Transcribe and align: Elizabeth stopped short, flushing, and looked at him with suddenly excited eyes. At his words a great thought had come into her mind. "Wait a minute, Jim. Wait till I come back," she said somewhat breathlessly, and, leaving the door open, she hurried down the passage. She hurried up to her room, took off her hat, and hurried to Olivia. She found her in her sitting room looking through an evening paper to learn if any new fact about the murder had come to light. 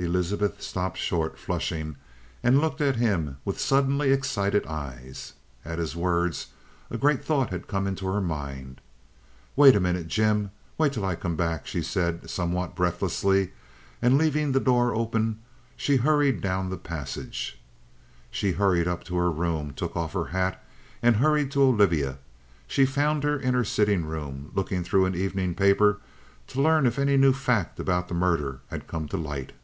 Elizabeth 0.00 0.62
stopped 0.62 0.96
short, 0.96 1.36
flushing, 1.36 1.96
and 2.44 2.60
looked 2.60 2.80
at 2.80 2.94
him 2.94 3.36
with 3.44 3.58
suddenly 3.58 4.12
excited 4.12 4.64
eyes. 4.64 5.32
At 5.64 5.80
his 5.80 5.96
words 5.96 6.52
a 6.88 6.96
great 6.96 7.24
thought 7.24 7.50
had 7.50 7.66
come 7.66 7.88
into 7.88 8.06
her 8.06 8.20
mind. 8.20 8.80
"Wait 9.56 9.74
a 9.74 9.80
minute, 9.80 10.06
Jim. 10.06 10.52
Wait 10.78 10.92
till 10.92 11.04
I 11.04 11.16
come 11.16 11.34
back," 11.34 11.66
she 11.66 11.82
said 11.82 12.30
somewhat 12.30 12.76
breathlessly, 12.76 13.50
and, 14.00 14.16
leaving 14.16 14.52
the 14.52 14.60
door 14.60 14.94
open, 14.94 15.40
she 15.76 15.96
hurried 15.96 16.40
down 16.40 16.70
the 16.70 16.76
passage. 16.78 17.60
She 18.30 18.52
hurried 18.52 18.86
up 18.86 19.02
to 19.02 19.16
her 19.16 19.32
room, 19.32 19.72
took 19.72 19.96
off 19.96 20.12
her 20.12 20.26
hat, 20.26 20.62
and 21.02 21.16
hurried 21.16 21.50
to 21.50 21.62
Olivia. 21.64 22.18
She 22.68 22.86
found 22.86 23.24
her 23.24 23.36
in 23.36 23.52
her 23.52 23.64
sitting 23.64 24.04
room 24.06 24.52
looking 24.54 24.84
through 24.84 25.06
an 25.06 25.16
evening 25.16 25.56
paper 25.56 25.98
to 26.46 26.62
learn 26.62 26.86
if 26.86 27.00
any 27.00 27.16
new 27.16 27.32
fact 27.32 27.80
about 27.80 28.06
the 28.06 28.14
murder 28.14 28.60
had 28.70 28.86
come 28.86 29.08
to 29.08 29.16
light. 29.16 29.54